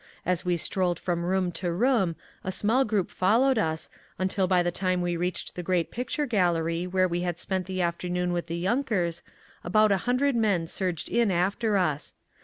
As 0.25 0.43
we 0.43 0.57
strolled 0.57 0.97
from 0.99 1.23
room 1.23 1.51
to 1.51 1.71
room 1.71 2.15
a 2.43 2.51
small 2.51 2.83
group 2.85 3.11
followed 3.11 3.59
us, 3.59 3.87
until 4.17 4.47
by 4.47 4.63
the 4.63 4.71
time 4.71 4.99
we 4.99 5.15
reached 5.15 5.53
the 5.53 5.61
great 5.61 5.91
picture 5.91 6.25
gallery 6.25 6.87
where 6.87 7.07
we 7.07 7.21
had 7.21 7.37
spent 7.37 7.67
the 7.67 7.83
afternoon 7.83 8.33
with 8.33 8.47
the 8.47 8.57
yunkers, 8.59 9.21
about 9.63 9.91
a 9.91 9.97
hundred 10.09 10.35
men 10.35 10.65
surged 10.65 11.07
in 11.07 11.29
after 11.29 11.77
us. 11.77 12.15